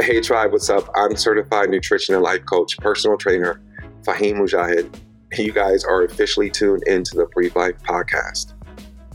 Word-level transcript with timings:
Hey, 0.00 0.22
tribe, 0.22 0.52
what's 0.52 0.70
up? 0.70 0.88
I'm 0.94 1.16
certified 1.16 1.68
nutrition 1.68 2.14
and 2.14 2.24
life 2.24 2.46
coach, 2.46 2.78
personal 2.78 3.18
trainer, 3.18 3.60
Fahim 4.04 4.36
Mujahid. 4.36 4.98
You 5.36 5.52
guys 5.52 5.84
are 5.84 6.02
officially 6.04 6.48
tuned 6.48 6.82
into 6.86 7.14
the 7.14 7.26
Breathe 7.26 7.54
Life 7.54 7.76
podcast. 7.82 8.54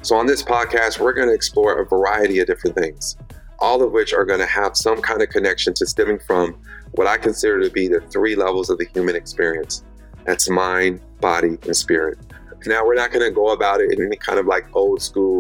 So, 0.04 0.16
on 0.16 0.28
this 0.28 0.44
podcast, 0.44 1.00
we're 1.00 1.14
going 1.14 1.30
to 1.30 1.34
explore 1.34 1.82
a 1.82 1.86
variety 1.86 2.38
of 2.38 2.46
different 2.46 2.76
things, 2.76 3.18
all 3.58 3.82
of 3.82 3.92
which 3.92 4.14
are 4.14 4.24
going 4.24 4.40
to 4.40 4.46
have 4.46 4.78
some 4.78 5.02
kind 5.02 5.24
of 5.24 5.30
connection 5.30 5.74
to 5.74 5.88
stemming 5.88 6.20
from 6.20 6.56
what 6.92 7.08
I 7.08 7.18
consider 7.18 7.60
to 7.64 7.72
be 7.72 7.88
the 7.88 8.02
three 8.12 8.36
levels 8.36 8.70
of 8.70 8.78
the 8.78 8.86
human 8.94 9.16
experience 9.16 9.84
that's 10.26 10.48
mind, 10.48 11.02
body, 11.20 11.58
and 11.64 11.76
spirit. 11.76 12.20
Now, 12.68 12.86
we're 12.86 12.94
not 12.94 13.12
going 13.12 13.26
to 13.28 13.32
go 13.32 13.50
about 13.50 13.82
it 13.82 13.94
in 13.94 14.06
any 14.06 14.18
kind 14.18 14.38
of 14.38 14.46
like 14.46 14.68
old 14.76 15.02
school, 15.02 15.37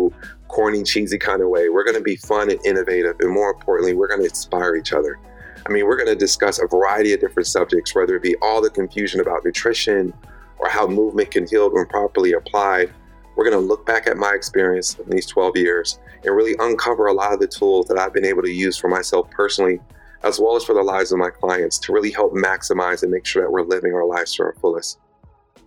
corny, 0.47 0.83
cheesy 0.83 1.17
kind 1.17 1.41
of 1.41 1.49
way. 1.49 1.69
We're 1.69 1.83
going 1.83 1.97
to 1.97 2.03
be 2.03 2.15
fun 2.15 2.49
and 2.49 2.59
innovative. 2.65 3.15
And 3.19 3.31
more 3.31 3.51
importantly, 3.51 3.93
we're 3.93 4.07
going 4.07 4.21
to 4.21 4.27
inspire 4.27 4.75
each 4.75 4.93
other. 4.93 5.19
I 5.65 5.69
mean, 5.69 5.85
we're 5.85 5.97
going 5.97 6.07
to 6.07 6.15
discuss 6.15 6.59
a 6.59 6.67
variety 6.67 7.13
of 7.13 7.19
different 7.19 7.47
subjects, 7.47 7.93
whether 7.93 8.15
it 8.15 8.23
be 8.23 8.35
all 8.41 8.61
the 8.61 8.69
confusion 8.69 9.19
about 9.19 9.43
nutrition 9.43 10.13
or 10.59 10.69
how 10.69 10.87
movement 10.87 11.31
can 11.31 11.45
heal 11.45 11.71
when 11.71 11.85
properly 11.87 12.33
applied. 12.33 12.93
We're 13.35 13.43
going 13.49 13.59
to 13.59 13.65
look 13.67 13.85
back 13.85 14.07
at 14.07 14.17
my 14.17 14.33
experience 14.33 14.97
in 14.97 15.09
these 15.09 15.27
12 15.27 15.57
years 15.57 15.99
and 16.23 16.35
really 16.35 16.55
uncover 16.59 17.07
a 17.07 17.13
lot 17.13 17.33
of 17.33 17.39
the 17.39 17.47
tools 17.47 17.87
that 17.87 17.97
I've 17.99 18.13
been 18.13 18.25
able 18.25 18.41
to 18.43 18.51
use 18.51 18.77
for 18.77 18.87
myself 18.87 19.29
personally, 19.29 19.79
as 20.23 20.39
well 20.39 20.55
as 20.55 20.63
for 20.63 20.73
the 20.73 20.81
lives 20.81 21.11
of 21.11 21.19
my 21.19 21.29
clients 21.29 21.77
to 21.79 21.93
really 21.93 22.11
help 22.11 22.33
maximize 22.33 23.03
and 23.03 23.11
make 23.11 23.25
sure 23.25 23.43
that 23.43 23.51
we're 23.51 23.61
living 23.61 23.93
our 23.93 24.05
lives 24.05 24.33
to 24.35 24.43
our 24.43 24.55
fullest. 24.59 24.99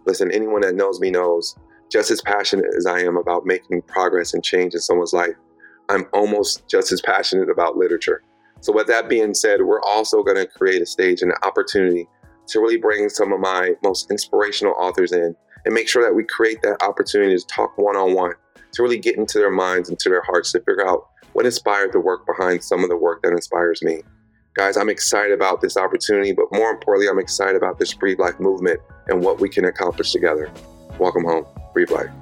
Listen, 0.06 0.32
anyone 0.32 0.62
that 0.62 0.74
knows 0.74 0.98
me 0.98 1.10
knows 1.10 1.56
just 1.90 2.10
as 2.10 2.22
passionate 2.22 2.66
as 2.76 2.86
I 2.86 3.00
am 3.00 3.16
about 3.16 3.46
making 3.46 3.82
progress 3.82 4.32
and 4.32 4.44
change 4.44 4.74
in 4.74 4.80
someone's 4.80 5.12
life, 5.12 5.34
I'm 5.88 6.06
almost 6.12 6.66
just 6.68 6.92
as 6.92 7.00
passionate 7.00 7.50
about 7.50 7.76
literature. 7.76 8.22
So, 8.60 8.73
with 8.73 8.87
that 8.87 9.09
being 9.09 9.34
said, 9.34 9.62
we're 9.62 9.82
also 9.82 10.23
going 10.23 10.37
to 10.37 10.46
create 10.46 10.82
a 10.82 10.87
stage 10.87 11.23
and 11.23 11.32
an 11.32 11.38
opportunity 11.42 12.06
to 12.48 12.60
really 12.60 12.76
bring 12.76 13.09
some 13.09 13.32
of 13.32 13.40
my 13.40 13.73
most 13.82 14.10
inspirational 14.10 14.74
authors 14.78 15.12
in 15.12 15.34
and 15.65 15.74
make 15.74 15.88
sure 15.88 16.02
that 16.02 16.15
we 16.15 16.24
create 16.24 16.62
that 16.62 16.82
opportunity 16.82 17.37
to 17.37 17.46
talk 17.46 17.76
one 17.76 17.96
on 17.96 18.15
one, 18.15 18.32
to 18.72 18.82
really 18.82 18.98
get 18.98 19.16
into 19.16 19.38
their 19.38 19.50
minds 19.50 19.88
and 19.88 19.98
to 19.98 20.09
their 20.09 20.22
hearts 20.22 20.52
to 20.52 20.59
figure 20.60 20.87
out 20.87 21.09
what 21.32 21.46
inspired 21.46 21.93
the 21.93 22.00
work 22.00 22.26
behind 22.26 22.62
some 22.62 22.82
of 22.82 22.88
the 22.88 22.96
work 22.96 23.22
that 23.22 23.32
inspires 23.32 23.82
me. 23.82 24.02
Guys, 24.54 24.76
I'm 24.76 24.88
excited 24.88 25.32
about 25.32 25.60
this 25.60 25.76
opportunity, 25.76 26.32
but 26.32 26.46
more 26.52 26.70
importantly, 26.70 27.09
I'm 27.09 27.20
excited 27.20 27.56
about 27.56 27.78
this 27.78 27.95
Breathe 27.95 28.18
Life 28.18 28.40
movement 28.40 28.80
and 29.09 29.22
what 29.22 29.40
we 29.40 29.48
can 29.48 29.65
accomplish 29.65 30.12
together. 30.12 30.50
Welcome 30.98 31.24
home, 31.24 31.46
Breathe 31.73 31.90
Life. 31.90 32.20